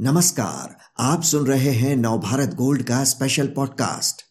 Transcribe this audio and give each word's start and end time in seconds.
नमस्कार, 0.00 0.76
आप 1.00 1.22
सुन 1.22 1.46
रहे 1.46 1.70
हैं 1.70 1.96
नवभारत 1.96 2.54
गोल्ड 2.54 2.82
का 2.82 3.04
स्पेशल 3.04 3.46
पॉडकास्ट 3.46 4.22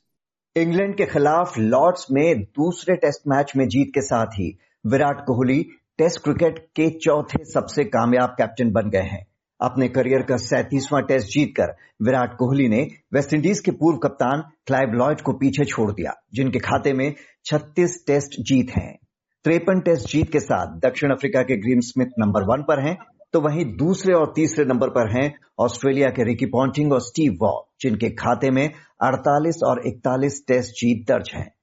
इंग्लैंड 0.58 0.98
के 0.98 1.06
खिलाफ 1.06 1.58
लॉर्ड्स 1.58 2.08
में 2.12 2.44
दूसरे 2.44 2.96
टेस्ट 2.96 3.22
मैच 3.28 3.54
में 3.58 3.68
जीत 3.68 3.92
के 3.96 4.02
साथ 4.02 4.26
ही 4.26 4.60
विराट 4.86 5.22
कोहली 5.26 5.64
टेस्ट 5.98 6.22
क्रिकेट 6.22 6.60
के 6.76 6.90
चौथे 6.90 7.44
सबसे 7.46 7.84
कामयाब 7.84 8.30
कैप्टन 8.30 8.72
बन 8.72 8.90
गए 8.90 9.02
हैं। 9.02 9.28
अपने 9.62 9.88
करियर 9.88 10.22
का 10.22 10.38
सैतीसवां 10.38 11.02
टेस्ट 11.02 11.28
जीतकर 11.28 11.76
विराट 12.02 12.38
कोहली 12.38 12.68
ने 12.68 12.88
वेस्टइंडीज 13.14 13.60
के 13.60 13.72
पूर्व 13.72 13.98
कप्तान 13.98 14.44
क्लाइव 14.68 14.90
लॉयड 14.90 15.22
को 15.22 15.34
पीछे 15.34 15.66
छोड़ 15.66 15.92
दिया, 15.92 16.14
जिनके 16.34 16.60
खाते 16.60 16.94
में 16.94 17.14
36 17.46 17.98
टेस्ट 18.08 18.42
जीत 18.42 18.72
हैं। 18.78 19.00
त्रेपन 19.44 19.80
टेस्ट 19.80 20.10
जीत 20.10 20.32
के 20.32 20.40
साथ 20.40 20.80
दक्षिण 20.80 21.12
अफ्रीका 21.12 21.42
के 21.42 21.58
ग्रीन 21.58 21.80
स्मिथ 21.82 22.08
नंबर 22.20 22.44
वन 22.44 22.62
पर 22.62 22.80
हैं 22.80 22.98
तो 23.36 23.42
वहीं 23.42 23.78
दूसरे 23.78 24.14
और 24.14 24.34
तीसरे 24.36 24.66
नंबर 24.66 24.90
पर 24.90 25.18
हैं 25.18 25.34
ऑस्ट्रेलिया 25.60 26.10
के 26.10 26.24
रिकी 26.24 26.46
पॉन्टिंग 26.46 26.94
और 26.94 27.02
स्टीव 27.02 27.38
वॉ, 27.42 27.62
जिनके 27.82 28.10
खाते 28.10 28.52
में 28.52 28.72
48 29.02 29.64
और 29.64 29.88
41 29.88 30.48
टेस्ट 30.48 30.72
जीत 30.72 31.08
दर्ज 31.08 31.32
हैं। 31.36 31.54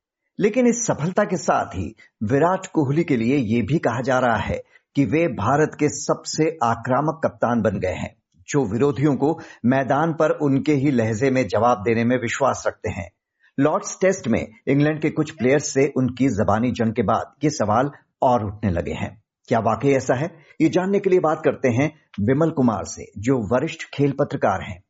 लेकिन 0.41 0.67
इस 0.67 0.87
सफलता 0.87 1.25
के 1.25 1.37
साथ 1.37 1.67
ही 1.67 1.97
विराट 2.23 2.67
कोहली 2.67 3.05
के 3.05 3.17
लिए 3.17 3.37
यह 3.37 3.63
भी 3.63 3.79
कहा 3.79 4.01
जा 4.01 4.19
रहा 4.19 4.37
है 4.37 4.63
कि 4.97 5.05
वे 5.05 5.29
भारत 5.29 5.77
के 5.79 5.89
सबसे 5.89 6.59
आक्रामक 6.63 7.21
कप्तान 7.25 7.63
बन 7.63 7.79
गए 7.79 7.95
हैं, 7.95 8.17
जो 8.49 8.65
विरोधियों 8.65 9.17
को 9.17 9.41
मैदान 9.67 10.13
पर 10.13 10.31
उनके 10.31 10.75
ही 10.75 10.91
लहजे 10.91 11.31
में 11.31 11.49
जवाब 11.49 11.79
देने 11.79 12.05
में 12.05 12.17
विश्वास 12.17 12.65
रखते 12.67 12.91
हैं। 12.91 13.11
लॉर्ड्स 13.61 13.99
टेस्ट 14.01 14.29
में 14.29 14.49
इंग्लैंड 14.69 15.03
के 15.03 15.11
कुछ 15.11 15.31
प्लेयर्स 15.31 15.69
से 15.69 15.93
उनकी 15.97 16.29
जबानी 16.29 16.71
जंग 16.71 16.95
के 16.95 17.03
बाद 17.03 17.35
ये 17.45 17.51
सवाल 17.51 17.91
और 18.23 18.45
उठने 18.45 18.71
लगे 18.71 18.93
हैं। 18.93 19.22
क्या 19.49 19.59
वाकई 19.59 19.89
ऐसा 19.89 20.15
है? 20.15 20.31
ये 20.61 20.69
जानने 20.69 21.01
के 21.01 21.11
लिए 21.11 21.21
बात 21.21 21.43
करते 21.45 21.69
हैं 21.69 21.93
विमल 22.21 22.51
कुमार 22.51 22.85
से, 22.85 23.05
जो 23.19 23.39
वरिष्ठ 23.39 23.83
खेल 23.95 24.13
पत्रकार 24.13 24.63
हैं। 24.63 24.83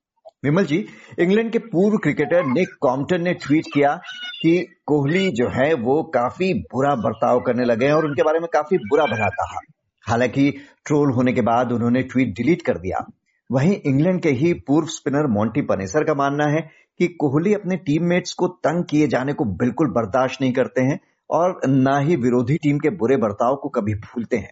विमल 0.44 0.64
जी, 0.64 0.86
इंग्लैंड 1.18 1.52
के 1.52 1.58
पूर्व 1.58 1.96
क्रिकेटर 1.96 2.44
निक 2.44 2.68
कॉम्पटन 2.80 3.22
ने 3.22 3.34
ट्वीट 3.34 3.64
किया 3.74 3.94
कि 4.42 4.76
कोहली 4.86 5.30
जो 5.30 5.48
है 5.48 5.74
वो 5.74 6.02
काफ़ी 6.02 6.54
बुरा 6.54 6.94
बर्ताव 6.94 7.40
करने 7.40 7.64
लगे 7.64 7.86
हैं 7.86 7.92
और 7.92 8.04
उनके 8.04 8.22
बारे 8.22 8.38
में 8.38 8.48
काफ़ी 8.52 8.76
बुरा 8.78 9.04
भला 9.04 9.28
कहा। 9.28 9.60
हालाँकि 10.08 10.50
ट्रोल 10.86 11.12
होने 11.12 11.32
के 11.32 11.40
बाद 11.40 11.72
उन्होंने 11.72 12.02
ट्वीट 12.02 12.28
डिलीट 12.28 12.62
कर 12.62 12.78
दिया। 12.78 13.06
वहीं 13.52 13.76
इंग्लैंड 13.86 14.22
के 14.22 14.30
ही 14.30 14.52
पूर्व 14.52 14.86
स्पिनर 14.86 15.26
मोंटी 15.26 15.62
पनेसर 15.62 16.04
का 16.04 16.14
मानना 16.14 16.44
है 16.44 16.60
कि 16.98 17.06
कोहली 17.06 17.54
अपने 17.54 17.76
टीममेट्स 17.76 18.32
को 18.32 18.48
तंग 18.48 18.84
किए 18.84 19.06
जाने 19.06 19.32
को 19.32 19.44
बिल्कुल 19.44 19.88
बर्दाश्त 19.88 20.42
नहीं 20.42 20.52
करते 20.52 20.82
हैं। 20.82 21.00
और 21.32 21.60
ना 21.66 21.98
ही 21.98 22.16
विरोधी 22.16 22.56
टीम 22.56 22.78
के 22.78 22.90
बुरे 22.90 23.16
बर्ताव 23.16 23.56
को 23.56 23.68
कभी 23.68 23.94
भूलते 23.94 24.36
हैं। 24.36 24.50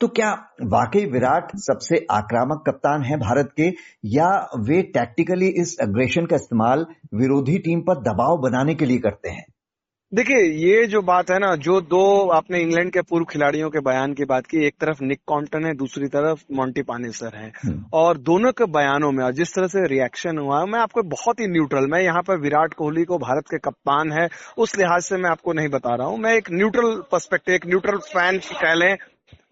तो 0.00 0.08
क्या 0.08 0.30
वाकई 0.62 1.04
विराट 1.04 1.50
सबसे 1.56 2.06
आक्रामक 2.10 2.64
कप्तान 2.66 3.02
है 3.02 3.16
भारत 3.16 3.50
के, 3.56 3.68
या 4.04 4.50
वे 4.58 4.82
टैक्टिकली 4.82 5.48
इस 5.48 5.76
अग्रेशन 5.80 6.26
का 6.26 6.36
इस्तेमाल 6.36 6.86
विरोधी 7.14 7.58
टीम 7.58 7.80
पर 7.80 7.94
दबाव 7.94 8.36
बनाने 8.36 8.74
के 8.74 8.86
लिए 8.86 8.98
करते 8.98 9.30
हैं? 9.30 9.44
देखिए 10.12 10.40
ये 10.62 10.86
जो 10.86 11.00
बात 11.02 11.30
है 11.30 11.38
ना 11.38 11.54
जो 11.56 11.80
दो 11.80 12.28
आपने 12.28 12.58
इंग्लैंड 12.60 12.90
के 12.92 13.00
पूर्व 13.00 13.24
खिलाड़ियों 13.24 13.70
के 13.70 13.80
बयान 13.80 14.14
की 14.14 14.24
बात 14.24 14.46
की 14.46 14.64
एक 14.66 14.74
तरफ़ 14.80 15.02
निक 15.04 15.20
कॉन्टन 15.26 15.64
है 15.64 15.72
दूसरी 15.74 16.06
तरफ़ 16.06 16.42
मॉन्टी 16.52 16.82
पानेसर 16.82 17.36
है। 17.36 17.52
हम्म। 17.64 17.84
और 17.92 18.18
दोनों 18.18 18.52
के 18.52 18.64
बयानों 18.64 19.10
में 19.12 19.24
जिस 19.32 19.54
तरह 19.54 19.66
से 19.66 19.86
रिएक्शन 19.86 20.38
हुआ 20.38 20.64
मैं 20.64 20.80
आपको 20.80 21.02
बहुत 21.02 21.40
ही 21.40 21.46
न्यूट्रल 21.46 21.86
मैं 21.86 22.00
यहाँ 22.00 22.22
पर 22.22 22.38
विराट 22.38 22.74
कोहली 22.74 23.04
को 23.04 23.18
भारत 23.18 23.44
के 23.50 23.58
कप्तान 23.58 24.12
है 24.12 24.28
उस 24.58 24.76
लिहाज 24.78 25.02
से 25.02 25.16
मैं 25.16 25.30
आपको 25.30 25.52
नहीं 25.52 25.68
बता 25.68 25.94
रहा 25.94 26.06
हूँ। 26.06 26.18
मैं 26.18 26.34
एक 26.34 26.50
न्यूट्रल 26.52 26.94
पर्सपेक्टिव 27.12 27.54
एक 27.54 27.66
न्यूट्रल 27.66 27.98
फ़ैन 28.12 28.38
कह 28.38 28.74
लें 28.74 28.96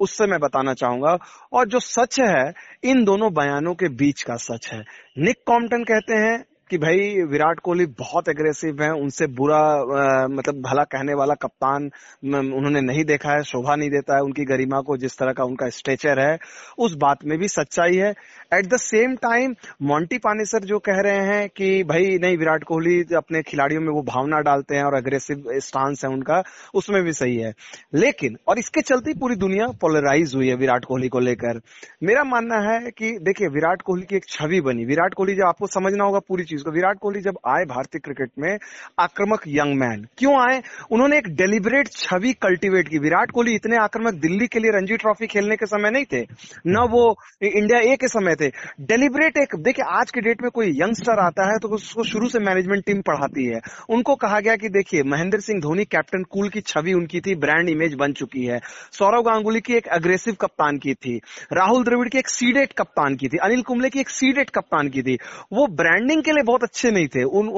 उससे 0.01 0.27
मैं 0.27 0.41
बताना 0.41 0.75
चाहूँगा। 0.75 1.17
और 1.53 1.69
जो 1.69 1.81
सच 1.81 2.21
है 2.21 2.53
इन 2.85 3.05
दोनों 3.05 3.33
बयानों 3.33 3.75
के 3.75 3.89
बीच 3.89 4.23
का 4.23 4.37
सच 4.37 4.71
है। 4.73 4.85
निक 5.19 5.37
कॉम्पटन 5.47 5.85
कहते 5.85 6.15
हैं 6.15 6.39
कि 6.71 6.79
भाई 6.79 7.23
विराट 7.23 7.61
कोहली 7.61 7.85
बहुत 7.99 8.29
एग्रेसिव 8.29 8.83
है 8.83 8.91
उनसे 8.93 9.27
बुरा 9.27 9.57
आ, 9.57 10.27
मतलब 10.29 10.61
भला 10.63 10.83
कहने 10.85 11.15
वाला 11.15 11.35
कप्तान 11.35 11.91
उन्होंने 12.25 12.81
नहीं 12.81 13.05
देखा 13.05 13.33
है 13.33 13.43
शोभा 13.43 13.75
नहीं 13.77 13.91
देता 13.91 14.17
है 14.17 14.23
उनकी 14.23 14.45
गरिमा 14.45 14.81
को 14.81 14.97
जिस 14.97 15.19
तरह 15.19 15.33
का 15.33 15.45
उनका 15.45 15.69
स्ट्रेचर 15.69 16.21
है 16.21 16.39
उस 16.79 16.95
बात 16.95 17.25
में 17.25 17.39
भी 17.39 17.49
सच्चाई 17.49 17.97
है। 17.97 18.11
At 18.55 18.67
the 18.67 18.77
same 18.77 19.15
time 19.17 19.55
Monty 19.83 20.19
Panesar 20.19 20.65
जो 20.65 20.79
कह 20.79 21.01
रहे 21.01 21.25
हैं 21.27 21.49
कि 21.49 21.83
भाई 21.85 22.19
नहीं 22.19 22.37
विराट 22.39 22.65
कोहली 22.65 23.01
अपने 23.17 23.43
खिलाड़ियों 23.43 23.81
में 23.81 23.89
वो 23.89 24.03
भावना 24.03 24.41
डालते 24.41 24.77
हैं 24.77 24.85
और 24.85 24.95
अग्रेसिव 24.95 25.45
स्टांस 25.59 26.05
है 26.05 26.11
उनका 26.11 26.43
उसमें 26.75 27.03
भी 27.03 27.13
सही 27.13 27.37
है। 27.37 27.53
लेकिन 27.95 28.37
और 28.49 28.59
इसके 28.59 28.81
चलते 28.81 29.15
पूरी 29.21 29.37
दुनिया 29.37 29.67
पोलराइज 29.81 30.35
हुई 30.35 30.49
है 30.49 30.55
विराट 30.55 30.85
कोहली 30.85 31.09
को 31.09 31.21
लेकर। 31.21 31.61
मेरा 32.03 32.25
मानना 32.25 32.59
है 32.71 32.91
कि 32.91 33.11
देखिए 33.23 33.49
विराट 33.49 33.83
कोहली 33.83 34.07
की 34.07 34.17
एक 34.17 34.25
छवि 34.29 34.61
बनी। 34.61 34.85
विराट 34.85 35.15
कोहली 35.15 35.35
जब 35.35 35.49
आपको 35.49 35.67
समझना 35.67 36.05
होगा 36.05 36.19
पूरी 36.29 36.45
चीज़ 36.45 36.60
को 36.63 36.71
विराट 36.71 36.99
कोहली 36.99 37.21
जब 37.21 37.39
आए 37.49 37.65
भारतीय 37.67 38.01
क्रिकेट 38.01 38.31
में, 38.39 38.59
आक्रमक 38.99 39.43
यंग 39.49 39.75
मैन, 39.77 40.07
क्यों 40.19 40.35
आए? 40.41 40.61
उन्होंने 40.91 41.19
एक 41.19 41.29
डेलिबरेट 41.37 41.89
छवि 41.91 42.33
कल्टीवेट 42.43 42.89
की। 42.89 42.99
विराट 43.01 43.31
कोहली 43.31 43.55
इतने 43.55 43.77
आक्रमक 43.79 44.15
दिल्ली 44.21 44.47
के 44.47 44.59
लिए 44.59 44.71
रणजी 44.71 44.97
ट्रॉफी 44.99 45.27
खेलने 45.29 45.57
के 45.57 45.67
समय 45.67 45.91
नहीं 45.91 46.05
थे, 46.05 46.21
न 46.67 46.87
वो 46.91 47.03
इंडिया 47.43 47.81
ए 47.83 47.97
के 47.97 48.09
समय 48.09 48.35
थे। 48.37 48.49
डेलिबरेट 48.83 49.39
एक, 49.39 49.57
देखिए, 49.59 49.85
आज 49.91 50.11
के 50.11 50.21
डेट 50.21 50.43
में 50.43 50.51
कोई 50.51 50.71
यंगस्टर 50.73 51.19
आता 51.21 51.45
है 51.45 51.59
तो 51.59 51.69
उसको 51.71 52.05
शुरू 52.05 52.29
से 52.29 52.39
मैनेजमेंट 52.41 52.85
टीम 52.85 53.01
पढ़ाती 53.03 53.45
है। 53.47 53.61
उनको 53.91 54.15
कहा 54.17 54.41
गया 54.41 54.57
कि 54.57 54.69
देखिए, 54.71 55.03
महेंद्र 55.05 55.41
सिंह 55.41 55.61
धोनी 55.61 55.85
कैप्टन 55.87 56.23
कूल 56.31 56.49
की 56.49 56.61
छवि 56.63 56.93
उनकी 56.95 57.21
थी 57.21 57.35
ब्रांड 57.37 57.69
इमेज 57.69 57.95
बन 57.95 58.13
चुकी 58.13 58.45
है। 58.45 58.59
सौरव 58.93 59.23
गांगुली 59.23 59.61
की 59.61 59.75
एक 59.75 59.89
अग्रेसिव 59.91 60.35
कप्तान 60.41 60.79
की 60.79 60.95
थी। 60.97 61.17
राहुल 61.53 61.85
द्रविड़ 61.85 62.09
की 62.09 62.19
एक 62.19 62.29
सीडेट 62.31 62.73
कप्तान 62.73 63.17
की 63.17 63.29
थी। 63.29 63.39
अनिल 63.39 63.63
कुंबले 63.63 63.91
की 63.91 64.01
एक 64.01 64.09
सीडेट 64.11 64.51
कप्तान 64.51 64.89
की 64.89 65.03
थी। 65.03 65.17
वो 65.53 65.67
ब्रांडिंग 65.75 66.23
के 66.23 66.33
लिए 66.33 66.43
बहुत 66.51 66.63
अच्छे 66.63 66.91
नहीं 66.91 67.09
थे। 67.09 67.25
उन 67.25 67.51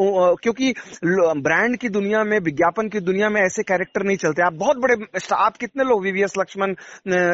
क्योंकि 0.43 0.73
ब्रांड 1.39 1.77
की 1.77 1.89
दुनिया 1.91 2.25
में 2.25 2.39
विज्ञापन 2.43 2.89
की 2.89 3.01
दुनिया 3.03 3.29
में 3.29 3.41
ऐसे 3.41 3.63
कैरेक्टर 3.65 4.03
नहीं 4.03 4.17
चलते। 4.19 4.43
आप 4.43 4.55
बहुत 4.57 4.77
बड़े 4.79 4.95
आप 5.35 5.57
कितने 5.57 5.85
लोग 5.85 6.03
वीवीएस 6.03 6.33
लक्ष्मण 6.39 6.75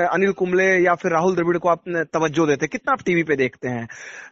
अनिल 0.08 0.32
कुंबले 0.34 0.66
या 0.78 0.94
फिर 0.94 1.12
राहुल 1.12 1.34
द्रविड़ 1.34 1.58
को 1.58 1.69
आप 1.69 1.82
तवज्जो 2.12 2.46
देते 2.46 2.66
कितना 2.69 2.92
आप 2.92 3.02
टीवी 3.06 3.22
पे 3.22 3.36
देखते 3.36 3.69
हैं? 3.69 3.86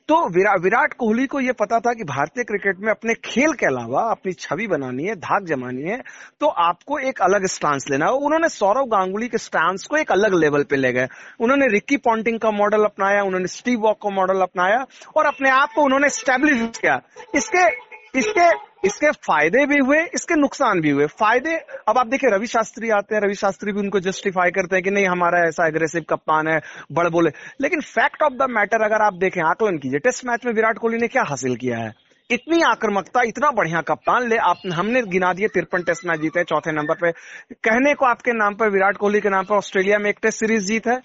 तो 0.09 0.17
विरा, 0.29 0.53
विराट 0.63 0.93
कोहली 0.95 1.27
को 1.27 1.41
यह 1.41 1.53
पता 1.61 1.79
था 1.81 1.93
कि 1.93 2.05
भारतीय 2.07 2.45
क्रिकेट 2.45 2.79
में 2.81 2.91
अपने 2.91 3.15
खेल 3.25 3.53
के 3.53 3.67
अलावा 3.67 4.03
अपनी 4.11 4.33
छवि 4.35 4.67
बनानी 4.67 5.05
है 5.05 5.15
धाक 5.19 5.45
जमानी 5.45 5.83
है 5.83 6.01
तो 6.41 6.47
आपको 6.65 6.99
एक 7.01 7.21
अलग 7.23 7.47
स्टांस 7.49 7.87
लेना 7.91 8.07
है। 8.07 8.13
उन्होंने 8.27 8.49
सौरव 8.51 8.85
गांगुली 8.89 9.29
के 9.29 9.39
स्टांस 9.39 9.87
को 9.87 9.97
एक 9.97 10.13
अलग 10.13 10.35
लेवल 10.35 10.63
पे 10.63 10.77
ले 10.77 10.93
गए। 10.93 11.09
उन्होंने 11.41 11.67
रिक्की 11.69 11.97
पॉन्टिंग 11.99 12.39
का 12.41 12.51
मॉडल 12.53 12.85
अपनाया 12.85 13.23
उन्होंने 13.23 13.49
स्टीव 13.49 13.81
वॉक 13.81 13.99
का 14.03 14.11
मॉडल 14.15 14.41
अपनाया 14.43 14.85
और 15.17 15.27
अपने 15.27 15.51
आप 15.53 15.73
को 15.75 15.85
उन्होंने 15.85 16.09
स्टेब्लिश 16.11 16.79
किया। 16.79 17.01
इसके 17.35 17.87
इसके 18.19 18.77
इसके 18.85 19.11
फ़ायदे 19.11 19.67
भी 19.67 19.79
हुए, 19.79 20.03
इसके 20.15 20.35
नुकसान 20.35 20.81
भी 20.81 20.91
हुए। 20.91 21.07
फ़ायदे, 21.07 21.57
अब 21.89 21.99
आप 21.99 22.07
देखिए, 22.07 22.31
रवि 22.31 22.47
शास्त्री 22.47 22.91
आते 22.91 23.15
हैं, 23.15 23.23
रवि 23.23 23.35
शास्त्री 23.35 23.73
भी 23.73 23.81
उनको 23.81 24.01
जस्टिफाई 24.01 24.51
करते 24.51 24.77
हैं 24.77 24.83
कि 24.83 24.91
नहीं, 24.91 25.07
हमारा 25.07 25.49
ऐसा 25.49 25.67
एग्रेसिव 25.67 26.05
कप्तान 26.11 26.49
है, 26.49 26.61
बड़ 26.93 27.09
बोले। 27.09 27.31
लेकिन 27.61 27.81
फैक्ट 27.81 28.23
ऑफ़ 28.23 28.33
द 28.33 28.47
मैटर 28.51 28.83
अगर 28.83 29.03
आप 29.03 29.15
देखें 29.15 29.43
आकलन 29.43 29.79
कीजिए 29.79 29.99
टेस्ट 29.99 30.25
मैच 30.27 30.47
में 30.47 30.53
विराट 30.53 30.79
कोहली 30.79 30.99
ने 30.99 31.09
क्या 31.09 31.23
हासिल 31.23 31.57
किया 31.57 31.79
है? 31.79 31.93
इतनी 32.31 32.63
आक्रमकता, 32.63 33.23
इतना 33.23 33.51
बढ़िया 33.51 33.81
कप्तान 33.81 34.29
ले, 34.29 34.37
आप, 34.37 34.57
हमने 34.73 35.03
गिना 35.03 35.33
दिए, 35.33 35.49
तिरपन 35.49 35.83
टेस्ट 35.83 36.07
मैच 36.07 36.21
जीते, 36.21 36.45
चौथे 36.45 36.73
नंबर 36.73 36.95
पे। 36.95 37.13
कहने 37.55 37.95
को 37.95 38.07
आपके 38.07 38.33
नाम 38.33 38.55
पर, 38.55 38.71
विराट 38.71 38.97
कोहली 38.97 39.21
के 39.21 39.29
नाम 39.29 39.45
पर 39.45 39.55
ऑस्ट्रेलिया 39.55 39.99
में 39.99 40.11
एक 40.11 40.19
टेस्ट 40.23 40.39
सीरीज़ 40.39 40.67
जीत 40.67 40.87
है। 40.87 41.01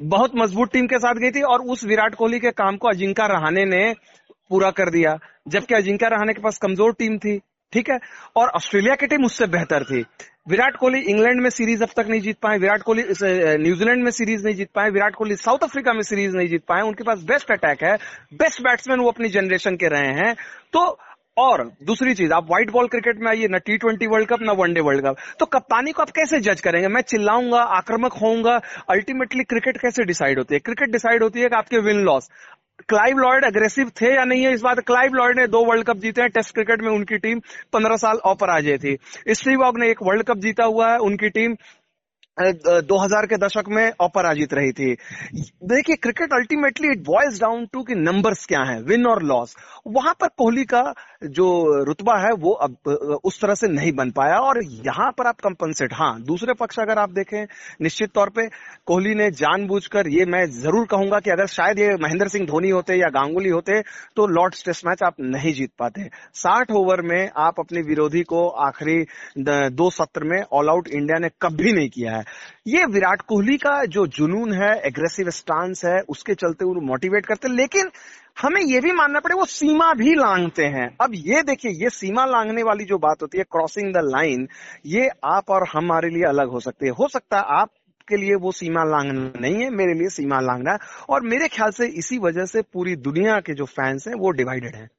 बहुत 0.00 0.32
मज़बूत 0.36 0.72
टीम 0.72 0.86
के 0.86 0.98
साथ 0.98 1.14
गई 1.14 1.30
थी, 1.30 1.42
और 1.42 1.60
उस 1.60 1.84
विराट 1.84 2.14
कोहली 2.14 2.38
के 2.38 2.50
काम 2.50 2.76
को 2.76 2.88
अजिंका 2.88 3.26
रहाने 3.26 3.64
ने 3.64 3.94
पूरा 4.50 4.70
कर 4.70 4.90
दिया। 4.90 5.18
जबकि 5.48 5.74
अजिंक्य 5.74 6.08
रहाने 6.08 6.32
के 6.32 6.42
पास 6.42 6.58
कमज़ोर 6.58 6.92
टीम 6.92 7.18
थी, 7.18 7.38
ठीक 7.72 7.90
है? 7.90 7.98
और 8.36 8.48
ऑस्ट्रेलिया 8.48 8.94
की 8.94 9.06
टीम 9.06 9.24
उससे 9.24 9.46
बेहतर 9.46 9.84
थी। 9.84 10.04
विराट 10.48 10.76
कोहली 10.76 10.98
इंग्लैंड 11.00 11.40
में 11.40 11.48
सीरीज़ 11.50 11.82
अब 11.82 11.88
तक 11.96 12.06
नहीं 12.08 12.20
जीत 12.20 12.38
पाए, 12.38 12.58
विराट 12.58 12.82
कोहली 12.82 13.02
न्यूजीलैंड 13.58 14.02
में 14.04 14.10
सीरीज़ 14.10 14.44
नहीं 14.44 14.54
जीत 14.54 14.68
पाए, 14.74 14.90
विराट 14.90 15.14
कोहली 15.14 15.36
साउथ 15.36 15.58
अफ्रीका 15.62 15.92
में 15.92 16.02
सीरीज़ 16.02 16.36
नहीं 16.36 16.48
जीत 16.48 16.64
पाए, 16.68 16.80
उनके 16.80 17.04
पास 17.04 17.22
बेस्ट 17.22 17.52
अटैक 17.52 17.82
है, 17.82 17.94
बेस्ट 18.34 18.62
बैट्समैन 18.62 19.00
वो 19.00 19.10
अपनी 19.10 19.28
जनरेशन 19.28 19.76
के 19.76 19.88
रहे 19.88 20.12
हैं। 20.12 20.34
तो 20.72 20.98
और 21.38 21.62
दूसरी 21.82 22.14
चीज़, 22.14 22.32
आप 22.32 22.44
व्हाइट 22.44 22.70
बॉल 22.70 22.88
क्रिकेट 22.88 23.20
में 23.20 23.28
आइए, 23.30 23.48
ना 23.48 23.58
टी 23.58 23.76
ट्वेंटी 23.76 24.06
वर्ल्ड 24.06 24.28
कप, 24.28 24.42
ना 24.42 24.52
वनडे 24.52 24.80
वर्ल्ड 24.80 25.06
कप। 25.06 25.16
तो 25.38 25.46
कप्तानी 25.46 25.92
को 25.92 26.02
आप 26.02 26.10
कैसे 26.10 26.40
जज 26.40 26.60
करेंगे? 26.60 26.88
मैं 26.88 27.00
चिल्लाऊँगा, 27.00 27.60
आक्रमक 27.76 28.12
होऊँगा, 28.12 28.60
अल्टीमेटली 28.90 29.44
क्रिकेट 29.44 29.76
कैसे 29.76 30.04
डिसाइड 30.04 30.38
होती 30.38 30.54
है? 30.54 30.58
क्रिकेट 30.58 30.88
डिसाइड 30.88 31.22
होती 31.22 31.40
है 31.40 31.48
कि 31.48 31.56
आपके 31.56 31.78
win 31.78 32.00
loss. 32.00 32.28
Clive 32.88 33.18
Lloyd 33.18 33.44
aggressive 33.44 33.90
थे 34.00 34.14
या 34.14 34.24
नहीं 34.24 34.44
है? 34.44 34.52
इस 34.52 34.62
बात 34.62 34.80
क्लाइव 34.80 35.14
लॉयड 35.14 35.38
ने 35.38 35.46
दो 35.46 35.64
वर्ल्ड 35.64 35.86
कप 35.86 35.96
जीते 35.96 36.20
हैं, 36.20 36.30
टेस्ट 36.30 36.54
क्रिकेट 36.54 36.82
में 36.82 36.90
उनकी 36.90 37.18
टीम 37.18 37.40
पंद्रह 37.72 37.96
साल 37.96 38.18
अपराजय 38.24 38.52
पराजय 38.52 38.78
थी। 38.78 38.98
स्टीव 39.34 39.62
वॉक 39.62 39.78
ने 39.78 39.90
एक 39.90 39.98
वर्ल्ड 40.02 40.22
कप 40.22 40.36
जीता 40.36 40.64
हुआ 40.64 40.92
है, 40.92 40.98
उनकी 40.98 41.28
टीम 41.28 41.56
2000 42.38 43.26
के 43.26 43.36
दशक 43.38 43.64
में 43.68 43.84
अपराजित 44.00 44.52
रही 44.54 44.72
थी। 44.72 44.92
देखिए, 45.64 45.96
cricket 45.96 46.32
ultimately 46.32 46.88
it 46.90 47.02
boils 47.04 47.40
down 47.40 47.66
to 47.72 47.82
कि 47.82 47.94
नंबर्स 47.96 48.44
क्या 48.46 48.60
हैं, 48.62 48.80
विन 48.82 49.06
और 49.06 49.22
लॉस। 49.24 49.54
वहाँ 49.88 50.14
पर 50.20 50.28
कोहली 50.28 50.64
का 50.64 50.82
जो 51.24 51.84
रुतबा 51.84 52.16
है, 52.18 52.32
वो 52.34 52.52
अब 52.52 53.20
उस 53.24 53.40
तरह 53.40 53.54
से 53.54 53.68
नहीं 53.68 53.92
बन 53.94 54.10
पाया 54.12 54.38
और 54.40 54.60
यहाँ 54.64 55.10
पर 55.18 55.26
आप 55.26 55.40
कंपनसेट 55.40 55.92
हाँ 55.94 56.20
दूसरे 56.22 56.54
पक्ष 56.54 56.78
अगर 56.80 56.98
आप 56.98 57.10
देखें, 57.12 57.46
निश्चित 57.82 58.10
तौर 58.14 58.30
पे 58.30 58.46
कोहली 58.86 59.14
ने 59.14 59.30
जानबूझकर 59.32 60.08
ये 60.08 60.24
मैं 60.26 60.44
ज़रूर 60.52 60.86
कहूँगा 60.86 61.18
कि 61.20 61.30
अगर 61.30 61.46
शायद 61.48 61.78
ये 61.78 61.94
महेंद्र 62.02 62.28
सिंह 62.28 62.46
धोनी 62.46 62.70
होते 62.70 62.94
या 62.94 63.08
गांगुली 63.10 63.50
होते 63.50 63.80
तो 64.16 64.26
लॉर्ड्स 64.28 64.64
टेस्ट 64.64 64.86
मैच 64.86 65.02
आप 65.02 65.20
नहीं 65.20 65.52
जीत 65.54 65.70
पाते। 65.78 66.08
साठ 66.34 66.70
ओवर 66.72 67.02
में 67.02 67.30
आप 67.38 67.60
अपने 67.60 67.80
विरोधी 67.82 68.22
को 68.24 68.48
आखिरी 68.66 68.98
दो 69.38 69.90
सत्र 69.92 70.24
में 70.24 70.40
ऑल 70.42 70.68
आउट 70.70 70.88
इंडिया 70.90 71.18
ने 71.18 71.28
कभी 71.42 71.72
नहीं 71.72 71.88
किया 71.90 72.12
है। 72.12 72.21
ये 72.66 72.84
विराट 72.84 73.22
कोहली 73.22 73.56
का 73.56 73.84
जो 73.84 74.06
जुनून 74.06 74.52
है 74.52 74.80
एग्रेसिव 74.80 75.30
स्टांस 75.30 75.84
है, 75.84 76.00
उसके 76.00 76.34
चलते 76.34 76.64
वो 76.64 76.80
मोटिवेट 76.80 77.26
करते 77.26 77.48
हैं। 77.48 77.54
लेकिन 77.54 77.90
हमें 78.42 78.60
ये 78.60 78.80
भी 78.80 78.92
मानना 78.92 79.20
पड़े, 79.20 79.34
वो 79.34 79.44
सीमा 79.44 79.92
भी 79.92 80.14
लांगते 80.14 80.64
हैं। 80.64 80.96
अब 81.00 81.10
ये 81.14 81.42
देखिए, 81.42 81.72
ये 81.72 81.90
सीमा 81.90 82.24
लांगने 82.24 82.62
वाली 82.62 82.84
जो 82.84 82.98
बात 82.98 83.22
होती 83.22 83.38
है 83.38 83.44
क्रॉसिंग 83.44 83.94
द 83.94 83.96
लाइन 83.96 84.48
ये 84.86 85.08
आप 85.24 85.50
और 85.50 85.68
हमारे 85.74 86.10
लिए 86.10 86.22
अलग 86.22 86.48
हो 86.48 86.60
सकती 86.60 86.86
है। 86.86 86.92
हो 86.92 87.08
सकता 87.08 87.36
है 87.38 87.44
आप 87.48 87.70
के 88.08 88.16
लिए 88.16 88.34
वो 88.34 88.52
सीमा 88.52 88.84
लांघना 88.84 89.40
नहीं 89.40 89.54
है, 89.54 89.70
मेरे 89.70 89.94
लिए 89.94 90.08
सीमा 90.08 90.40
लांघना 90.40 90.72
है। 90.72 90.78
और 91.08 91.22
मेरे 91.22 91.48
ख्याल 91.48 91.70
से 91.70 91.86
इसी 91.86 92.18
वजह 92.18 92.44
से 92.44 92.62
पूरी 92.62 92.96
दुनिया 92.96 93.40
के 93.40 93.54
जो 93.54 93.64
फैंस 93.64 94.08
हैं, 94.08 94.14
वो 94.14 94.30
डिवाइडेड 94.30 94.74
हैं। 94.74 94.90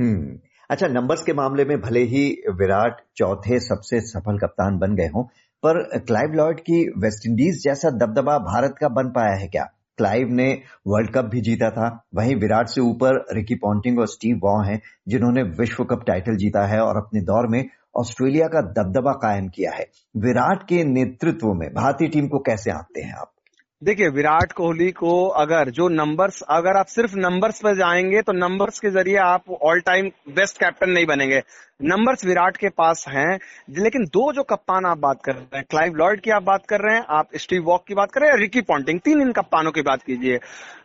हम्म। 0.00 0.38
अच्छा 0.70 0.86
नंबर्स 0.86 1.22
के 1.22 1.32
मामले 1.32 1.64
में 1.64 1.80
भले 1.80 2.00
ही 2.00 2.42
विराट 2.48 2.96
चौथे 3.16 3.60
सबसे 3.60 4.00
सफल 4.00 4.38
कप्तान 4.38 4.78
बन 4.78 4.94
गए 4.94 5.06
हों 5.06 5.24
पर 5.62 5.98
क्लाइव 5.98 6.32
लॉयड 6.32 6.60
की 6.60 6.92
वेस्टइंडीज 6.98 7.64
जैसा 7.64 7.90
दबदबा 7.90 8.38
भारत 8.38 8.74
का 8.80 8.88
बन 8.88 9.08
पाया 9.08 9.34
है 9.34 9.48
क्या? 9.48 9.64
क्लाइव 9.98 10.28
ने 10.30 10.62
वर्ल्ड 10.86 11.10
कप 11.10 11.24
भी 11.24 11.40
जीता 11.40 11.70
था। 11.70 12.04
वहीं 12.14 12.36
विराट 12.36 12.68
से 12.68 12.80
ऊपर 12.80 13.24
रिकी 13.32 13.54
पॉन्टिंग 13.54 13.98
और 13.98 14.06
स्टीव 14.06 14.36
वॉ 14.36 14.62
हैं, 14.64 14.80
जिन्होंने 15.08 15.42
विश्व 15.42 15.84
कप 15.84 16.04
टाइटल 16.06 16.36
जीता 16.36 16.66
है 16.66 16.80
और 16.80 16.96
अपने 16.96 17.20
दौर 17.20 17.46
में 17.46 17.68
ऑस्ट्रेलिया 17.96 18.46
का 18.46 18.60
दबदबा 18.60 19.12
कायम 19.12 19.48
किया 19.48 19.72
है। 19.72 19.86
विराट 20.16 20.62
के 20.62 20.84
नेतृत्व 20.84 21.54
में 21.54 21.68
भारतीय 21.74 22.08
टीम 22.08 22.28
को 22.28 22.38
कैसे 22.38 22.70
आंकते 22.70 23.00
हैं 23.00 23.14
आप? 23.14 23.33
देखिए, 23.84 24.08
विराट 24.08 24.52
कोहली 24.52 24.90
को 24.90 25.26
अगर 25.28 25.70
जो 25.70 25.88
नंबर्स 25.88 26.40
अगर 26.50 26.76
आप 26.76 26.86
सिर्फ़ 26.86 27.16
नंबर्स 27.16 27.60
पर 27.60 27.74
जाएँगे 27.74 28.22
तो 28.22 28.32
नंबर्स 28.32 28.78
के 28.78 28.90
ज़रिए 28.90 29.16
आप 29.16 29.50
ऑल 29.62 29.80
टाइम 29.80 30.06
बेस्ट 30.34 30.58
कैप्टन 30.58 30.90
नहीं 30.90 31.06
बनेंगे। 31.06 31.40
नंबर्स 31.82 32.24
विराट 32.24 32.56
के 32.56 32.68
पास 32.68 33.04
हैं, 33.08 33.38
लेकिन 33.78 34.04
दो 34.04 34.32
जो 34.32 34.42
कप्तान 34.42 34.86
आप 34.86 34.98
बात 34.98 35.20
कर 35.24 35.32
रहे 35.32 35.56
हैं 35.56 35.64
क्लाइव 35.70 35.94
लॉर्ड 35.94 36.20
की 36.20 36.30
आप 36.30 36.42
बात 36.42 36.66
कर 36.66 36.80
रहे 36.80 36.96
हैं, 36.96 37.04
आप 37.08 37.28
स्टीव 37.36 37.62
वॉक 37.62 37.84
की 37.88 37.94
बात 37.94 38.12
कर 38.12 38.20
रहे 38.20 38.30
हैं 38.30 38.38
रिकी 38.38 38.60
पॉन्टिंग 38.60 39.00
तीन 39.00 39.20
इन 39.22 39.32
कप्तानों 39.32 39.72
की 39.72 39.82
बात 39.82 40.02
कीजिए। 40.02 40.38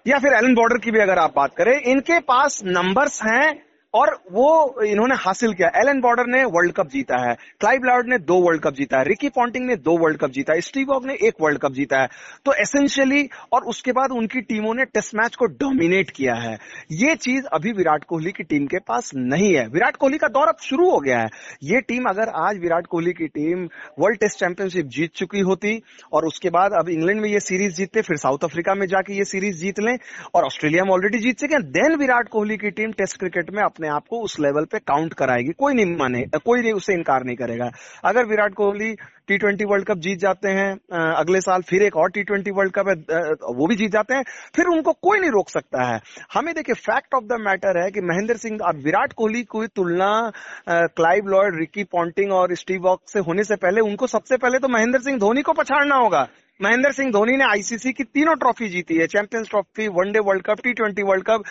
या 0.08 0.20
फिर 0.20 0.34
एलन 0.34 0.56
बॉर्डर 0.56 0.78
की 0.78 0.92
भी 0.92 1.00
अगर 1.00 1.20
आप 1.20 1.34
बात 1.36 1.56
करें, 1.56 1.80
इनके 1.82 2.20
पास 2.20 2.62
नंबर्स 2.66 3.24
हैं 3.24 3.69
और 3.94 4.20
वो 4.32 4.82
इन्होंने 4.84 5.16
हासिल 5.16 5.54
किया। 5.54 5.70
एलन 5.76 6.02
बॉर्डर 6.02 6.26
ने 6.28 6.44
वर्ल्ड 6.44 6.72
कप 6.72 6.88
जीता 6.88 7.30
है। 7.30 7.36
क्लाइव 7.60 7.82
लॉर्ड 7.84 8.10
ने 8.10 8.18
दो 8.18 8.36
वर्ल्ड 8.36 8.62
कप 8.62 8.74
जीता 8.74 8.98
है। 8.98 9.04
रिकी 9.04 9.30
पॉन्टिंग 9.30 9.66
ने 9.66 9.76
दो 9.76 9.98
वर्ल्ड 9.98 10.18
कप 10.18 10.30
जीता 10.30 10.54
है। 10.54 10.62
स्टीव 10.62 10.86
ने 11.06 11.14
एक 11.14 11.34
वर्ल्ड 11.42 11.60
कप 11.60 11.72
जीता 11.72 12.02
है। 12.02 12.08
तो 12.46 12.54
एसेंशियली 12.54 13.30
और 13.54 13.64
उसके 13.64 13.92
बाद 13.92 14.12
उनकी 14.12 14.42
टीमों 14.42 14.74
ने 14.76 14.86
टेस्ट 14.86 15.16
मैच 15.16 15.36
को 15.36 15.46
डोमिनेट 15.46 16.10
किया 16.10 16.36
है। 16.36 16.54
ये 16.92 17.16
चीज़ 17.16 17.46
अभी 17.46 17.72
विराट 17.72 18.04
कोहली 18.04 18.32
की 18.32 18.44
टीम 18.44 18.66
के 18.66 18.80
पास 18.80 19.12
नहीं 19.16 19.56
है। 19.56 19.68
विराट 19.68 19.96
कोहली 19.96 20.18
का 20.18 20.28
दौर 20.28 20.48
अब 20.48 20.58
शुरू 20.62 20.90
हो 20.92 21.00
गया 21.00 21.20
है। 21.20 21.28
ये 21.64 21.82
टीम 21.82 22.06
अगर 22.10 22.30
आज 22.36 22.60
विराट 22.60 22.88
कोहली 22.88 23.12
की 23.12 23.28
टीम 23.28 23.68
वर्ल्ड 24.00 24.20
टेस्ट 24.20 24.40
चैंपियनशिप 24.40 24.86
जीत 24.86 25.14
चुकी 25.16 25.40
होती 25.40 25.82
और 26.14 26.26
उसके 26.26 26.50
बाद 26.50 26.72
अब 26.74 26.90
इंग्लैंड 26.90 27.22
में 27.22 27.30
ये 27.30 27.40
सीरीज़ 27.40 27.76
जीतते, 27.76 28.02
फिर 28.02 28.18
साउथ 28.18 28.44
अफ्रीका 28.44 28.76
में 28.76 28.86
जाके 28.88 29.18
ये 29.18 29.24
सीरीज़ 29.24 29.58
जीत 29.58 29.80
लें 29.80 29.98
और 30.34 30.44
ऑस्ट्रेलिया 30.44 30.84
में 30.84 30.92
ऑलरेडी 30.92 31.20
जीत 31.20 31.40
सके 31.40 31.62
देन 31.72 31.96
विराट 31.96 32.30
कोहली 32.30 32.58
की 32.58 32.72
टीम 32.72 32.92
टेस्ट 32.92 33.20
क्रिकेट 33.20 33.50
में 33.50 33.64
अपने 33.80 33.90
आप 33.90 34.04
को 34.10 34.20
उस 34.22 34.36
लेवल 34.40 34.66
पे 34.66 34.80
काउंट 34.82 35.14
कराएगी। 35.14 35.52
कोई 35.54 35.74
नहीं 35.74 35.96
माने, 35.98 36.22
कोई 36.36 36.62
नहीं 36.62 36.72
उसे 36.74 36.94
इनकार 36.94 37.24
नहीं 37.26 37.36
करेगा। 37.38 37.70
अगर 38.04 38.26
Virat 38.28 38.54
Kohli 38.54 38.94
T 39.28 39.38
twenty 39.38 39.66
world 39.66 39.86
cup 39.88 39.98
जीत 40.00 40.20
जाते 40.20 40.50
हैं 40.50 40.72
अगले 41.14 41.40
साल 41.42 41.62
फिर 41.62 41.84
एक 41.84 41.96
और 41.98 42.10
टी 42.12 42.24
ट्वेंटी 42.24 42.52
वर्ल्ड 42.52 42.74
कप 42.74 42.88
है 42.88 42.96
वो 43.56 43.68
भी 43.68 43.76
जीत 43.76 43.92
जाते 43.92 44.14
हैं, 44.14 44.24
फिर 44.56 44.66
उनको 44.68 44.94
कोई 44.94 45.20
नहीं 45.20 45.32
रोक 45.32 45.50
सकता 45.50 45.84
है। 45.84 46.00
हमें 46.34 46.54
देखिए 46.56 46.76
फैक्ट 46.78 47.14
ऑफ़ 47.16 47.24
द 47.26 47.40
मैटर 47.42 47.82
है 47.84 47.90
कि 47.92 48.02
महेंद्र 48.04 48.38
सिंह, 48.38 48.58
अब 48.64 48.84
विराट 48.86 49.14
कोहली 49.14 49.44
की 49.46 49.68
तुलना 49.70 50.12
क्लाइव 50.70 51.30
लॉर्ड 51.30 51.60
रिकी 51.60 51.84
पॉन्टिंग 51.92 52.34
और 52.34 52.56
स्टीव 52.56 52.82
वॉक 52.84 53.02
से 53.08 53.20
होने 53.22 53.44
से 53.44 53.56
पहले, 53.58 53.82
उनको 53.82 54.08
सबसे 54.10 54.38
पहले 54.38 54.60
तो 54.60 54.68
महेंद्र 54.70 55.00
सिंह 55.00 55.20
धोनी 55.20 55.42
को 55.42 55.54
पछाड़ना 55.54 55.96
होगा। 55.98 56.28
महेंद्र 56.62 56.92
सिंह 56.92 57.12
धोनी 57.12 57.36
ने 57.38 57.44
आईसीसी 57.46 57.92
की 57.94 58.04
तीनों 58.04 58.34
ट्रॉफी 58.36 58.68
जीती 58.70 58.96
है 58.96 59.06
champions 59.08 59.50
trophy 59.50 59.88
one day 59.90 60.20
world 60.20 60.44
cup 60.46 60.62
T 60.64 60.72
twenty 60.74 61.04
world 61.04 61.24
cup 61.26 61.44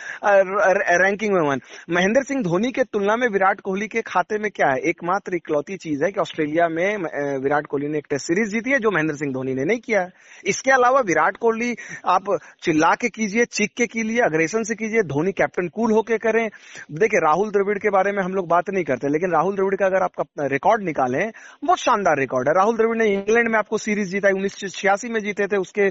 ranking 1.02 1.32
में 1.34 1.40
वन। 1.42 1.60
महेंद्र 1.90 2.22
सिंह 2.22 2.42
धोनी 2.42 2.70
के 2.72 2.82
तुलना 2.84 3.16
में 3.16 3.26
विराट 3.28 3.60
कोहली 3.60 3.86
के 3.88 4.02
खाते 4.06 4.38
में 4.38 4.50
क्या 4.50 4.68
है? 4.70 4.78
एकमात्र 4.90 5.34
इकलौती 5.34 5.76
चीज़ 5.76 6.04
है 6.04 6.10
कि 6.12 6.20
ऑस्ट्रेलिया 6.20 6.68
में 6.68 7.38
विराट 7.42 7.66
कोहली 7.66 7.88
ने 7.88 7.98
एक 7.98 8.06
टेस्ट 8.10 8.26
सीरीज़ 8.26 8.50
जीती 8.50 8.70
है 8.70 8.78
जो 8.78 8.90
महेंद्र 8.90 9.14
सिंह 9.16 9.32
धोनी 9.34 9.54
ने 9.54 9.64
नहीं 9.64 9.78
किया 9.78 10.00
है। 10.00 10.10
इसके 10.46 10.70
अलावा 10.70 11.00
विराट 11.06 11.36
कोहली, 11.36 11.74
आप 12.06 12.28
चिल्ला 12.62 12.94
के 13.00 13.08
कीजिए, 13.08 13.44
चीख 13.52 13.70
के 13.76 13.86
कीजिए 13.86 14.20
अग्रेशन 14.26 14.62
से 14.62 14.74
कीजिए, 14.74 15.02
धोनी 15.04 15.32
कैप्टन 15.32 15.68
कूल 15.70 15.92
होके 15.92 16.18
करें। 16.18 16.44
देखिए, 16.92 17.20
राहुल 17.20 17.50
द्रविड़ 17.50 17.78
के 17.78 17.90
बारे 17.90 18.12
में 18.12 18.22
हम 18.22 18.34
लोग 18.34 18.48
बात 18.48 18.70
नहीं 18.70 18.84
करते, 18.84 19.08
लेकिन 19.08 19.32
राहुल 19.32 19.56
द्रविड़ 19.56 19.74
का 19.74 19.86
अगर 19.86 20.02
आपका 20.02 20.46
रिकॉर्ड 20.48 20.84
निकालें, 20.84 21.30
बहुत 21.64 21.78
शानदार 21.78 22.18
रिकॉर्ड 22.20 22.48
है। 22.48 22.54
राहुल 22.54 22.76
द्रविड़ 22.76 22.98
ने 22.98 23.12
इंग्लैंड 23.14 23.48
में 23.48 23.58
आपको 23.58 23.78
सीरीज़ 23.78 24.10
जीता 24.10 24.28
है 24.28 24.34
उन्नीस 24.34 24.56
छियासी 24.98 25.12
में 25.12 25.20
जीते 25.20 25.46
थे, 25.46 25.56
उसके 25.56 25.90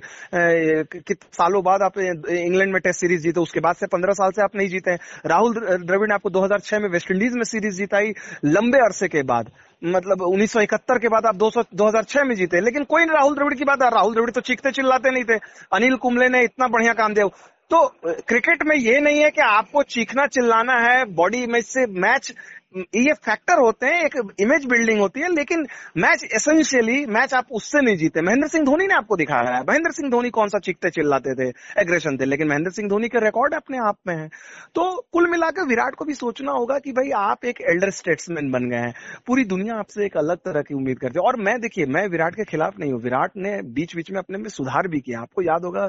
कितने 0.99 1.29
सालों 1.33 1.63
बाद 1.63 1.81
आप 1.81 1.97
इंग्लैंड 1.97 2.71
में 2.73 2.81
टेस्ट 2.81 2.99
सीरीज़ 2.99 3.21
जीते, 3.23 3.39
उसके 3.39 3.59
बाद 3.59 3.75
से 3.75 3.87
पंद्रह 3.87 4.13
साल 4.13 4.31
से 4.31 4.41
आप 4.41 4.55
नहीं 4.55 4.67
जीते 4.69 4.95
राहुल 5.25 5.53
द्रविड़ 5.53 6.07
ने 6.07 6.13
आपको 6.13 6.29
2006 6.29 6.79
में 6.79 6.89
वेस्ट 6.89 7.11
इंडीज 7.11 7.33
में 7.35 7.43
सीरीज़ 7.45 7.77
जीताई, 7.77 8.13
लंबे 8.45 8.79
अरसे 8.79 9.07
के 9.07 9.23
बाद। 9.23 9.51
मतलब 9.81 10.21
1971 10.23 10.99
के 10.99 11.07
बाद 11.07 11.25
आप 11.25 11.35
200 11.35 11.63
2006 11.75 12.23
में 12.23 12.35
जीते 12.35 12.61
लेकिन 12.61 12.83
कोई 12.85 13.05
राहुल 13.07 13.35
द्रविड़ 13.35 13.53
की 13.53 13.65
बात 13.65 13.83
है, 13.83 13.89
राहुल 13.89 14.13
द्रविड़ 14.13 14.31
तो 14.31 14.41
चीखते 14.41 14.71
चिल्लाते 14.71 15.11
नहीं 15.11 15.23
थे। 15.23 15.39
अनिल 15.73 15.95
कुंबले 15.97 16.29
ने 16.29 16.43
इतना 16.43 16.67
बढ़िया 16.67 16.93
काम 16.93 17.13
दिया। 17.13 17.27
तो 17.71 17.85
क्रिकेट 18.27 18.63
में 18.63 18.75
ये 18.75 18.99
नहीं 18.99 19.21
है 19.21 19.29
कि 19.29 19.41
आपको 19.41 19.83
चीखना 19.85 20.25
चिल्लाना 20.27 20.73
है, 20.81 21.03
बॉडी 21.05 21.45
में 21.47 21.61
से 21.61 21.85
मैच 21.99 22.33
ये 22.75 23.13
फैक्टर 23.15 23.59
होते 23.59 23.85
हैं, 23.85 24.03
एक 24.05 24.15
इमेज 24.41 24.65
बिल्डिंग 24.65 24.99
होती 24.99 25.19
है, 25.19 25.27
लेकिन 25.33 25.65
मैच 25.97 26.23
एसेंशियली 26.35 27.05
मैच 27.07 27.33
आप 27.33 27.51
उससे 27.51 27.81
नहीं 27.81 27.97
जीते। 27.97 28.21
महेंद्र 28.21 28.47
सिंह 28.47 28.65
धोनी 28.65 28.87
ने 28.87 28.93
आपको 28.93 29.15
दिखाया 29.17 29.55
है। 29.55 29.61
महेंद्र 29.61 29.91
सिंह 29.91 30.09
धोनी 30.11 30.29
कौन 30.29 30.49
सा 30.49 30.59
चीखते 30.59 30.89
चिल्लाते 30.89 31.35
थे 31.35 31.47
एग्रेशन 31.81 32.17
थे, 32.17 32.25
लेकिन 32.25 32.47
महेंद्र 32.47 32.71
सिंह 32.71 32.89
धोनी 32.89 33.09
के 33.09 33.19
रिकॉर्ड 33.19 33.53
अपने 33.53 33.77
आप 33.79 33.97
में 34.07 34.15
है। 34.15 34.27
तो 34.75 34.83
कुल 35.13 35.29
मिलाकर 35.29 35.67
विराट 35.67 35.95
को 35.95 36.05
भी 36.05 36.13
सोचना 36.13 36.51
होगा 36.51 36.79
कि 36.79 36.91
भाई 36.91 37.11
आप 37.17 37.45
एक 37.45 37.61
एल्डर 37.69 37.91
स्टेट्समैन 37.91 38.51
बन 38.51 38.69
गए 38.69 38.77
हैं। 38.77 38.93
पूरी 39.27 39.43
दुनिया 39.45 39.75
आपसे 39.75 40.05
एक 40.05 40.17
अलग 40.17 40.37
तरह 40.45 40.61
की 40.61 40.73
उम्मीद 40.73 40.99
करती 40.99 41.19
है। 41.19 41.25
और 41.27 41.39
मैं 41.41 41.59
देखिए, 41.61 41.85
मैं 41.87 42.07
विराट 42.09 42.35
के 42.35 42.43
खिलाफ 42.45 42.79
नहीं 42.79 42.91
हूँ। 42.91 43.01
विराट 43.01 43.31
ने 43.37 43.61
बीच 43.73 43.95
बीच 43.95 44.11
में 44.11 44.19
अपने 44.19 44.37
में 44.37 44.49
सुधार 44.49 44.87
भी 44.87 44.99
किया। 44.99 45.21
आपको 45.21 45.41
याद 45.43 45.65
होगा 45.65 45.87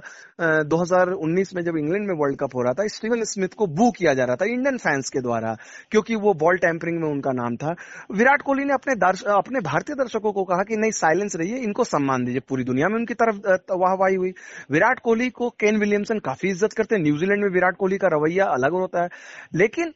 दो 0.64 0.80
हज़ार 0.82 1.12
उन्नीस 1.18 1.54
में 1.54 1.62
जब 1.62 1.76
इंग्लैंड 1.76 2.06
में 2.06 2.14
वर्ल्ड 2.16 2.38
कप 2.38 2.54
हो 2.54 2.62
रहा 2.62 2.73
था, 2.73 2.87
स्टीवन 2.88 3.25
स्मिथ 3.26 3.54
को 3.56 3.66
बू 3.68 3.90
किया 3.90 4.14
जा 4.14 4.25
रहा 4.25 4.37
था, 4.37 4.44
इंडियन 4.47 4.76
फैंस 4.78 5.11
के 5.11 5.20
द्वारा, 5.20 5.56
क्योंकि 5.90 6.14
वो 6.16 6.35
बॉल 6.37 6.58
टैंपरिंग 6.68 7.00
में 7.00 7.08
उनका 7.08 7.32
नाम 7.34 7.56
था। 7.56 7.75
विराट 8.12 8.42
कोहली 8.42 8.64
ने 8.64 8.72
अपने 8.75 8.94
दर्श, 8.96 9.22
अपने 9.25 9.60
भारतीय 9.62 9.96
दर्शकों 9.96 10.32
को 10.32 10.44
कहा 10.44 10.62
कि 10.64 10.76
नहीं 10.76 10.90
साइलेंस 10.92 11.37
रहिए 11.37 11.56
इनको 11.60 11.84
सम्मान 11.87 12.25
दीजिए। 12.25 12.40
पूरी 12.48 12.64
दुनिया 12.64 12.88
में 12.88 12.96
उनकी 12.96 13.14
तरफ़ 13.16 13.72
वाहवाही 13.75 14.14
हुई। 14.16 14.32
विराट 14.70 15.00
कोहली 15.00 15.28
को 15.32 15.48
केन 15.60 15.78
विलियमसन 15.78 16.18
काफ़ी 16.20 16.48
इज़्ज़त 16.48 16.72
करते 16.72 16.94
हैं। 16.94 17.02
न्यूजीलैंड 17.02 17.42
में 17.42 17.50
विराट 17.50 17.76
कोहली 17.76 17.98
का 17.98 18.08
रवैया 18.08 18.44
अलग 18.50 18.72
होता 18.75 19.02
है। 19.02 19.08
लेकिन 19.54 19.92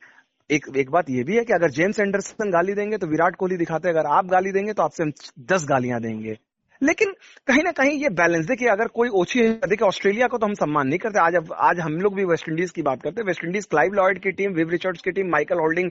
एक 0.50 0.67
एक 0.76 0.91
बात 0.91 1.11
यह 1.11 1.25
भी 1.25 1.37
है 1.37 1.45
कि 1.45 1.52
अगर 1.52 1.71
जेम्स 1.71 2.00
एंडरसन 2.00 2.50
गाली 2.50 2.75
देंगे 2.75 2.97
तो 2.99 3.07
विराट 3.07 3.37
कोहली 3.37 3.57
दिखाते 3.57 3.88
हैं। 3.88 3.95
अगर 3.95 4.09
आप 4.09 4.26
गाली 4.26 4.52
देंगे 4.52 4.73
तो 4.73 4.83
आपसे 4.83 5.02
हम 5.02 5.12
दस 5.49 5.67
गालियाँ 5.69 6.00
देंगे। 6.00 6.37
लेकिन 6.83 7.12
कहीं 7.47 7.62
ना 7.65 7.71
कहीं 7.73 7.99
ये 8.03 8.09
बैलेंस 8.11 8.47
देखिए, 8.47 8.69
अगर 8.69 8.89
कोई 8.89 9.09
ओछी 9.11 9.43
देखिए, 9.43 9.87
ऑस्ट्रेलिया 9.87 10.27
को 10.29 10.39
तो 10.39 10.47
हम 10.47 10.55
सम्मान 10.55 10.89
नहीं 10.89 10.99
करते। 10.99 11.19
आज 11.19 11.35
आज 11.62 11.81
हम 11.81 11.93
लोग 12.01 12.15
भी 12.15 12.25
वेस्ट 12.25 12.49
इंडीज 12.49 12.71
की 12.71 12.83
बात 12.83 13.03
करते 13.03 13.21
हैं। 13.21 13.27
वेस्ट 13.27 13.45
इंडीज 13.45 13.65
क्लाइव 13.67 13.93
लॉयड 13.95 14.19
की 14.19 14.31
टीम 14.33 14.53
विव 14.53 14.71
रिचर्ड्स 14.71 15.03
की 15.03 15.11
team 15.11 15.31
Michael 15.31 15.59
Holding 15.59 15.91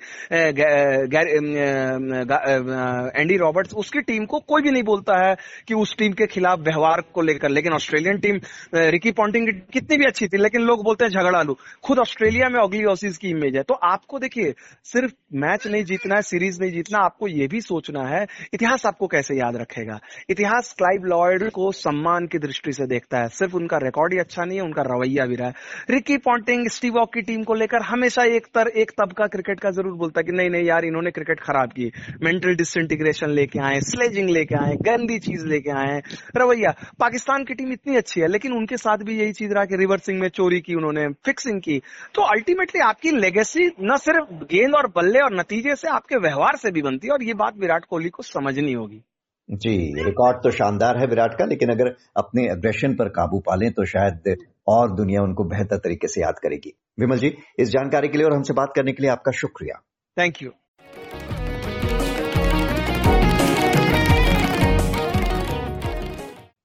Andy 3.16 3.38
Roberts 3.38 3.74
उसकी 3.74 4.02
टीम 4.02 4.26
को 4.26 4.40
कोई 4.42 4.62
भी 4.62 4.72
नहीं 4.72 4.84
बोलता 4.84 5.18
है 5.20 5.36
कि 5.68 5.74
उस 5.74 5.96
टीम 5.98 6.14
के 6.14 6.26
खिलाफ 6.28 6.60
व्यवहार 6.60 7.02
को 7.14 7.22
लेकर। 7.22 7.50
लेकिन 7.50 7.74
ऑस्ट्रेलियन 7.74 8.18
टीम 8.20 8.40
रिकी 8.76 9.12
पॉन्टिंग 9.12 9.48
कितनी 9.74 9.98
भी 9.98 10.06
अच्छी 10.06 10.28
थी, 10.28 10.38
लेकिन 10.38 10.62
लोग 10.62 10.84
बोलते 10.84 11.06
हैं 11.06 11.12
झगड़ा 11.12 11.42
लू। 11.42 11.58
खुद 11.84 12.00
ऑस्ट्रेलिया 12.00 12.50
में 12.50 12.60
अगली 12.60 12.84
ऑसीज 12.86 13.18
की 13.18 13.30
इमेज 13.30 13.56
है। 13.58 13.64
तो 13.64 13.74
आपको 13.74 14.20
देखिए, 14.20 14.54
सिर्फ़ 14.86 15.14
मैच 15.36 15.68
नहीं 15.68 15.84
जीतना 15.86 16.16
है 16.16 16.22
सीरीज़ 16.24 16.62
नहीं 16.62 16.72
जीतना, 16.72 17.00
आपको 17.00 17.28
ये 17.28 17.48
भी 17.48 17.62
सोचना 17.62 18.08
है, 18.08 18.26
इतिहास 18.54 18.86
आपको 18.86 19.08
कैसे 19.08 19.36
याद 19.36 19.56
रखेगा? 19.56 20.00
इतिहास 20.30 20.76
क्लाइव 20.82 21.04
लॉयड 21.06 21.50
को 21.52 21.72
सम्मान 21.72 22.28
की 22.28 22.38
दृष्टि 22.38 22.72
से 22.74 22.86
देखता 22.88 23.18
है। 23.18 23.28
सिर्फ़ 23.30 23.56
उनका 23.56 23.78
रिकॉर्ड 23.78 24.14
ही 24.14 24.20
अच्छा 24.20 24.46
नहीं 24.46 24.58
है, 24.58 24.64
उनका 24.64 24.82
रवैया 24.82 25.26
भी 25.26 25.36
रहा 25.36 25.48
है। 25.48 25.54
रिकी 25.90 26.18
पॉन्टिंग 26.18 26.68
स्टीव 26.68 26.94
वॉक 26.94 27.14
की 27.14 27.22
टीम 27.22 27.44
को 27.44 27.54
लेकर 27.54 27.82
हमेशा 27.82 28.24
एक 28.24 28.46
तर, 28.46 28.68
एक 28.68 28.92
तबका 28.92 29.28
क्रिकेट 29.28 29.60
का 29.60 29.72
ज़रूर 29.72 29.94
बोलता 29.94 30.20
है 30.20 30.24
कि 30.24 30.32
नहीं 30.32 30.50
नहीं 30.50 30.64
यार, 30.64 30.86
इन्होंने 30.86 31.12
क्रिकेट 31.12 31.40
खराब 31.40 31.70
की। 31.70 31.92
मेंटल 32.24 32.56
डिसइंटीग्रेशन 32.56 33.30
लेके 33.30 33.60
आए 33.60 33.80
स्लेजिंग 33.82 34.30
लेके 34.30 34.56
आए, 34.56 34.76
गंदी 34.76 35.20
चीज़ 35.20 35.46
लेके 35.46 35.72
आए। 35.72 36.02
रवैया, 36.38 36.74
पाकिस्तान 37.00 37.44
की 37.44 37.54
टीम 37.54 37.72
इतनी 37.72 37.96
अच्छी 37.96 38.22
है, 38.22 38.28
लेकिन 38.28 38.54
उनके 38.54 38.78
साथ 38.78 38.98
भी 38.98 39.20
यही 39.20 39.34
चीज़ 39.34 39.54
रहा 39.54 39.66
कि 39.66 39.76
रिवर्सिंग 39.76 40.20
में 40.20 40.28
चोरी 40.30 40.60
की, 40.62 40.76
उन्होंने 40.76 41.08
फिक्सिंग 41.26 41.62
की। 41.62 41.82
तो 42.16 42.22
अल्टीमेटली 42.22 42.82
आपकी 42.82 43.12
लेगेसी 43.12 43.68
न 43.82 43.98
सिर्फ़ 43.98 44.34
गेंद 44.52 44.76
और 44.76 44.88
बल्ले 44.88 45.20
और 45.20 45.40
नतीजे 45.40 45.76
से, 45.76 45.88
आपके 45.88 46.18
व्यवहार 46.18 46.56
से 46.56 46.72
भी 46.72 46.82
बनती 46.82 47.08
है 47.08 47.14
और 47.14 47.24
ये 47.24 47.34
बात 47.34 47.58
विराट 47.58 47.86
कोहली 47.86 48.10
को 48.10 48.24
समझनी 48.24 48.74
होगी। 48.74 49.04
जी 49.52 50.04
रिकॉर्ड 50.04 50.38
तो 50.44 50.52
शानदार 50.52 50.98
है 50.98 51.06
विराट 51.08 51.34
का, 51.34 51.46
लेकिन 51.46 51.70
अगर 51.70 51.88
अपने 52.18 52.44
एग्रेशन 52.44 52.94
पर 52.96 53.10
काबू 53.10 53.40
पा 53.40 53.56
लें 53.56 53.72
तो 53.72 53.86
शायद 53.86 54.36
और 54.68 54.96
दुनिया 54.96 55.22
उनको 55.22 55.44
बेहतर 55.46 55.78
तरीके 55.78 56.08
से 56.08 56.22
याद 56.22 56.40
करेगी। 56.40 56.74
विमल 57.00 57.18
जी, 57.18 57.36
इस 57.60 57.70
जानकारी 57.70 58.08
के 58.08 58.18
लिए 58.18 58.28
और 58.28 58.34
हमसे 58.34 58.54
बात 58.54 58.74
करने 58.76 58.92
के 58.92 59.04
लिए 59.04 59.12
आपका 59.12 59.32
शुक्रिया। 59.32 59.82
Thank 60.18 60.42
you 60.44 60.52